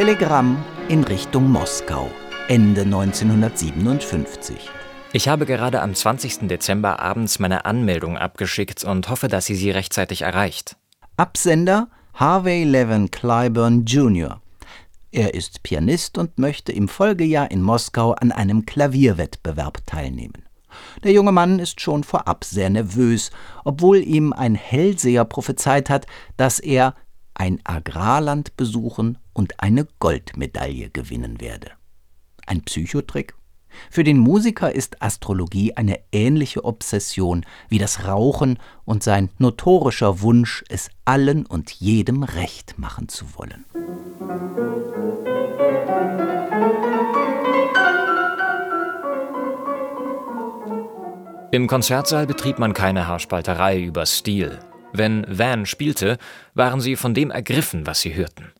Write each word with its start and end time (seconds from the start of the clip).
Telegramm 0.00 0.56
in 0.88 1.04
Richtung 1.04 1.52
Moskau, 1.52 2.10
Ende 2.48 2.80
1957. 2.84 4.56
Ich 5.12 5.28
habe 5.28 5.44
gerade 5.44 5.82
am 5.82 5.94
20. 5.94 6.48
Dezember 6.48 7.00
abends 7.00 7.38
meine 7.38 7.66
Anmeldung 7.66 8.16
abgeschickt 8.16 8.82
und 8.82 9.10
hoffe, 9.10 9.28
dass 9.28 9.44
sie 9.44 9.56
sie 9.56 9.70
rechtzeitig 9.70 10.22
erreicht. 10.22 10.78
Absender 11.18 11.90
Harvey 12.14 12.64
Levin 12.64 13.10
Clyburn 13.10 13.84
Jr. 13.84 14.40
Er 15.12 15.34
ist 15.34 15.62
Pianist 15.64 16.16
und 16.16 16.38
möchte 16.38 16.72
im 16.72 16.88
Folgejahr 16.88 17.50
in 17.50 17.60
Moskau 17.60 18.12
an 18.12 18.32
einem 18.32 18.64
Klavierwettbewerb 18.64 19.84
teilnehmen. 19.84 20.46
Der 21.04 21.12
junge 21.12 21.32
Mann 21.32 21.58
ist 21.58 21.82
schon 21.82 22.04
vorab 22.04 22.44
sehr 22.44 22.70
nervös, 22.70 23.30
obwohl 23.66 23.98
ihm 23.98 24.32
ein 24.32 24.54
Hellseher 24.54 25.26
prophezeit 25.26 25.90
hat, 25.90 26.06
dass 26.38 26.58
er 26.58 26.94
ein 27.34 27.60
Agrarland 27.64 28.56
besuchen 28.56 29.18
und 29.32 29.60
eine 29.60 29.86
Goldmedaille 29.98 30.90
gewinnen 30.90 31.40
werde. 31.40 31.72
Ein 32.46 32.62
Psychotrick? 32.62 33.34
Für 33.90 34.04
den 34.04 34.18
Musiker 34.18 34.74
ist 34.74 35.00
Astrologie 35.00 35.76
eine 35.76 36.00
ähnliche 36.12 36.64
Obsession 36.64 37.44
wie 37.68 37.78
das 37.78 38.04
Rauchen 38.06 38.58
und 38.84 39.02
sein 39.02 39.30
notorischer 39.38 40.20
Wunsch, 40.20 40.64
es 40.68 40.90
allen 41.04 41.46
und 41.46 41.70
jedem 41.70 42.22
recht 42.22 42.78
machen 42.78 43.08
zu 43.08 43.36
wollen. 43.36 43.64
Im 51.52 51.66
Konzertsaal 51.66 52.26
betrieb 52.26 52.60
man 52.60 52.74
keine 52.74 53.08
Haarspalterei 53.08 53.80
über 53.80 54.06
Stil. 54.06 54.60
Wenn 54.92 55.26
Van 55.28 55.66
spielte, 55.66 56.18
waren 56.54 56.80
sie 56.80 56.94
von 56.94 57.12
dem 57.12 57.30
ergriffen, 57.30 57.86
was 57.86 58.00
sie 58.00 58.14
hörten. 58.14 58.52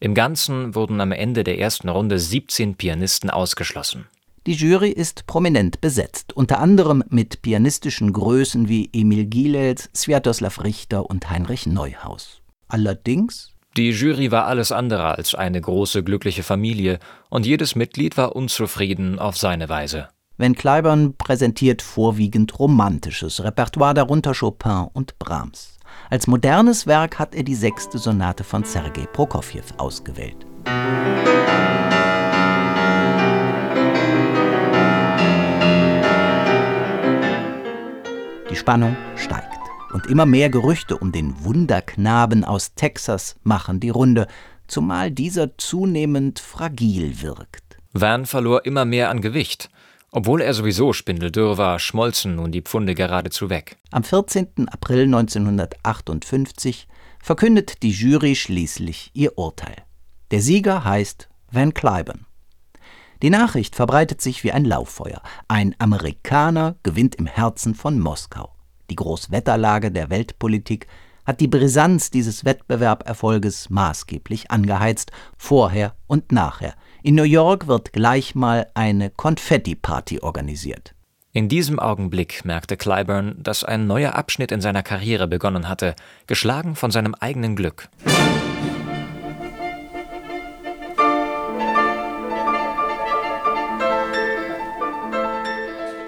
Im 0.00 0.14
Ganzen 0.14 0.74
wurden 0.74 1.00
am 1.00 1.12
Ende 1.12 1.44
der 1.44 1.58
ersten 1.58 1.88
Runde 1.88 2.18
17 2.18 2.74
Pianisten 2.76 3.30
ausgeschlossen. 3.30 4.06
Die 4.46 4.52
Jury 4.52 4.90
ist 4.90 5.26
prominent 5.26 5.80
besetzt, 5.80 6.34
unter 6.34 6.58
anderem 6.58 7.02
mit 7.08 7.40
pianistischen 7.40 8.12
Größen 8.12 8.68
wie 8.68 8.90
Emil 8.92 9.24
Gilels, 9.24 9.88
Sviatoslav 9.94 10.62
Richter 10.62 11.08
und 11.08 11.30
Heinrich 11.30 11.66
Neuhaus. 11.66 12.42
Allerdings 12.68 13.54
die 13.76 13.90
Jury 13.90 14.30
war 14.30 14.46
alles 14.46 14.70
andere 14.70 15.16
als 15.16 15.34
eine 15.34 15.60
große 15.60 16.04
glückliche 16.04 16.44
Familie, 16.44 17.00
und 17.28 17.44
jedes 17.44 17.74
Mitglied 17.74 18.16
war 18.16 18.36
unzufrieden 18.36 19.18
auf 19.18 19.36
seine 19.36 19.68
Weise. 19.68 20.08
Van 20.36 20.56
Cliburn 20.56 21.14
präsentiert 21.16 21.80
vorwiegend 21.80 22.58
romantisches 22.58 23.44
Repertoire, 23.44 23.94
darunter 23.94 24.34
Chopin 24.34 24.88
und 24.92 25.16
Brahms. 25.20 25.78
Als 26.10 26.26
modernes 26.26 26.88
Werk 26.88 27.20
hat 27.20 27.36
er 27.36 27.44
die 27.44 27.54
sechste 27.54 27.98
Sonate 27.98 28.42
von 28.42 28.64
Sergei 28.64 29.06
Prokofjew 29.06 29.62
ausgewählt. 29.76 30.44
Die 38.50 38.56
Spannung 38.56 38.96
steigt 39.14 39.46
und 39.92 40.06
immer 40.06 40.26
mehr 40.26 40.50
Gerüchte 40.50 40.96
um 40.96 41.12
den 41.12 41.44
Wunderknaben 41.44 42.44
aus 42.44 42.74
Texas 42.74 43.36
machen 43.44 43.78
die 43.78 43.90
Runde, 43.90 44.26
zumal 44.66 45.12
dieser 45.12 45.56
zunehmend 45.58 46.40
fragil 46.40 47.22
wirkt. 47.22 47.62
Van 47.92 48.26
verlor 48.26 48.66
immer 48.66 48.84
mehr 48.84 49.10
an 49.10 49.20
Gewicht. 49.20 49.70
Obwohl 50.16 50.42
er 50.42 50.54
sowieso 50.54 50.92
spindeldürr 50.92 51.58
war, 51.58 51.80
schmolzen 51.80 52.36
nun 52.36 52.52
die 52.52 52.62
Pfunde 52.62 52.94
geradezu 52.94 53.50
weg. 53.50 53.78
Am 53.90 54.04
14. 54.04 54.68
April 54.68 55.06
1958 55.06 56.86
verkündet 57.20 57.82
die 57.82 57.90
Jury 57.90 58.36
schließlich 58.36 59.10
ihr 59.14 59.36
Urteil. 59.36 59.74
Der 60.30 60.40
Sieger 60.40 60.84
heißt 60.84 61.28
Van 61.50 61.74
Cliburn. 61.74 62.26
Die 63.22 63.30
Nachricht 63.30 63.74
verbreitet 63.74 64.20
sich 64.20 64.44
wie 64.44 64.52
ein 64.52 64.64
Lauffeuer. 64.64 65.20
Ein 65.48 65.74
Amerikaner 65.80 66.76
gewinnt 66.84 67.16
im 67.16 67.26
Herzen 67.26 67.74
von 67.74 67.98
Moskau. 67.98 68.54
Die 68.90 68.96
Großwetterlage 68.96 69.90
der 69.90 70.10
Weltpolitik 70.10 70.86
hat 71.26 71.40
die 71.40 71.48
Brisanz 71.48 72.12
dieses 72.12 72.44
Wettbewerberfolges 72.44 73.68
maßgeblich 73.68 74.52
angeheizt, 74.52 75.10
vorher 75.36 75.96
und 76.06 76.30
nachher. 76.30 76.76
In 77.06 77.16
New 77.16 77.24
York 77.24 77.66
wird 77.66 77.92
gleich 77.92 78.34
mal 78.34 78.66
eine 78.72 79.10
Konfetti-Party 79.10 80.20
organisiert. 80.20 80.94
In 81.34 81.50
diesem 81.50 81.78
Augenblick 81.78 82.46
merkte 82.46 82.78
Clyburn, 82.78 83.34
dass 83.36 83.62
ein 83.62 83.86
neuer 83.86 84.14
Abschnitt 84.14 84.50
in 84.50 84.62
seiner 84.62 84.82
Karriere 84.82 85.28
begonnen 85.28 85.68
hatte, 85.68 85.96
geschlagen 86.26 86.76
von 86.76 86.90
seinem 86.90 87.14
eigenen 87.14 87.56
Glück. 87.56 87.90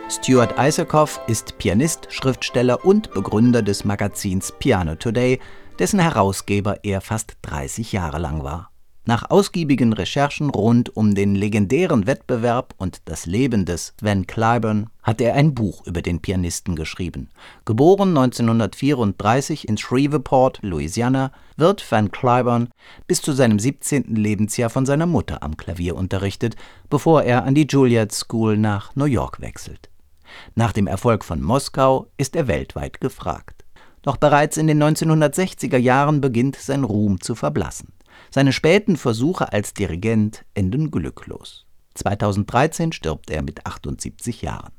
Stuart 0.09 0.55
Isaacoff 0.59 1.21
ist 1.27 1.59
Pianist, 1.59 2.07
Schriftsteller 2.09 2.87
und 2.87 3.13
Begründer 3.13 3.61
des 3.61 3.85
Magazins 3.85 4.51
Piano 4.59 4.95
Today, 4.95 5.41
dessen 5.79 6.01
Herausgeber 6.01 6.83
er 6.85 7.03
fast 7.03 7.37
30 7.43 7.93
Jahre 7.93 8.17
lang 8.17 8.43
war. 8.43 8.71
Nach 9.09 9.31
ausgiebigen 9.31 9.93
Recherchen 9.93 10.51
rund 10.51 10.97
um 10.97 11.15
den 11.15 11.37
legendären 11.37 12.09
Wettbewerb 12.09 12.75
und 12.77 13.03
das 13.05 13.25
Leben 13.25 13.65
des 13.65 13.95
Van 14.01 14.27
Cliburn 14.27 14.91
hat 15.05 15.21
er 15.21 15.35
ein 15.35 15.55
Buch 15.55 15.87
über 15.87 16.03
den 16.03 16.21
Pianisten 16.21 16.75
geschrieben. 16.75 17.29
Geboren 17.65 18.09
1934 18.19 19.69
in 19.69 19.79
Shreveport, 19.79 20.59
Louisiana, 20.63 21.31
wird 21.57 21.89
Van 21.89 22.11
Cliburn 22.11 22.69
bis 23.07 23.23
zu 23.23 23.31
seinem 23.31 23.61
17. 23.61 24.17
Lebensjahr 24.17 24.71
von 24.71 24.87
seiner 24.87 25.07
Mutter 25.07 25.41
am 25.41 25.57
Klavier 25.57 25.95
unterrichtet, 25.95 26.57
bevor 26.91 27.23
er 27.23 27.45
an 27.45 27.55
die 27.55 27.69
Juilliard 27.69 28.11
School 28.11 28.59
nach 28.59 28.97
New 28.97 29.05
York 29.05 29.41
wechselt. 29.41 29.89
Nach 30.57 30.73
dem 30.73 30.89
Erfolg 30.89 31.25
von 31.25 31.41
Moskau 31.41 32.09
ist 32.17 32.35
er 32.35 32.49
weltweit 32.49 33.01
gefragt. 33.01 33.65
Doch 34.03 34.17
bereits 34.17 34.57
in 34.57 34.67
den 34.67 34.83
1960er 34.83 35.79
Jahren 35.79 36.21
beginnt 36.21 36.57
sein 36.57 36.83
Ruhm 36.83 37.21
zu 37.21 37.37
verblassen. 37.37 37.93
Seine 38.31 38.53
späten 38.53 38.97
Versuche 38.97 39.53
als 39.53 39.75
Dirigent 39.75 40.45
enden 40.55 40.91
glücklos. 40.91 41.67
2013 41.95 42.93
stirbt 42.93 43.31
er 43.31 43.43
mit 43.43 43.67
78 43.67 44.43
Jahren. 44.43 44.73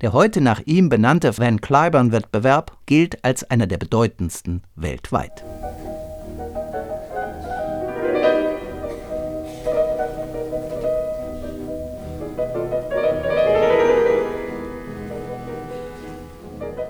Der 0.00 0.12
heute 0.12 0.40
nach 0.40 0.60
ihm 0.64 0.88
benannte 0.88 1.36
Van 1.36 1.60
Cliburn-Wettbewerb 1.60 2.78
gilt 2.86 3.24
als 3.24 3.44
einer 3.44 3.66
der 3.66 3.78
bedeutendsten 3.78 4.62
weltweit. 4.74 5.44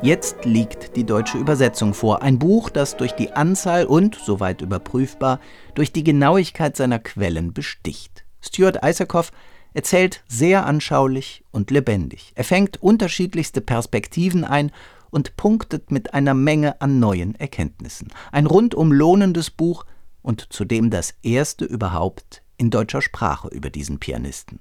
Jetzt 0.01 0.45
liegt 0.45 0.95
die 0.95 1.03
deutsche 1.05 1.39
Übersetzung 1.39 1.93
vor. 1.93 2.23
Ein 2.23 2.39
Buch, 2.39 2.71
das 2.71 2.97
durch 2.97 3.13
die 3.13 3.33
Anzahl 3.33 3.85
und, 3.85 4.15
soweit 4.15 4.63
überprüfbar, 4.63 5.41
durch 5.75 5.93
die 5.93 6.05
Genauigkeit 6.05 6.77
seiner 6.77 7.01
Quellen 7.01 7.53
besticht. 7.53 8.25
Stuart 8.41 8.79
Isaacoff 8.85 9.33
erzählt 9.75 10.23
sehr 10.29 10.67
anschaulich 10.67 11.43
und 11.51 11.73
lebendig. 11.73 12.31
Er 12.37 12.45
fängt 12.45 12.81
unterschiedlichste 12.81 13.61
Perspektiven 13.61 14.45
ein 14.45 14.71
und 15.11 15.37
punktet 15.37 15.91
mit 15.91 16.15
einer 16.15 16.35
Menge 16.35 16.81
an 16.81 17.01
neuen 17.01 17.35
Erkenntnissen. 17.35 18.13
Ein 18.31 18.47
rundum 18.47 18.93
lohnendes 18.93 19.51
Buch 19.51 19.85
und 20.23 20.47
zudem 20.53 20.91
das 20.91 21.15
erste 21.25 21.65
überhaupt 21.65 22.45
in 22.57 22.71
deutscher 22.71 23.03
Sprache 23.03 23.49
über 23.49 23.69
diesen 23.69 23.99
Pianisten. 23.99 24.61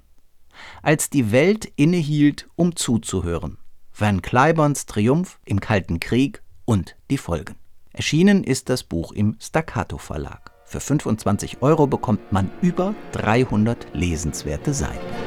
Als 0.81 1.11
die 1.11 1.31
Welt 1.31 1.71
innehielt, 1.75 2.47
um 2.55 2.75
zuzuhören, 2.75 3.59
Van 3.99 4.21
Cliburns 4.21 4.85
Triumph 4.85 5.39
im 5.43 5.59
Kalten 5.59 5.99
Krieg 5.99 6.43
und 6.65 6.95
die 7.09 7.17
Folgen. 7.17 7.55
Erschienen 7.93 8.43
ist 8.43 8.69
das 8.69 8.83
Buch 8.83 9.11
im 9.11 9.37
Staccato 9.41 9.97
Verlag. 9.97 10.51
Für 10.65 10.79
25 10.79 11.63
Euro 11.63 11.87
bekommt 11.87 12.31
man 12.31 12.51
über 12.61 12.93
300 13.13 13.87
lesenswerte 13.93 14.75
Seiten. 14.75 15.26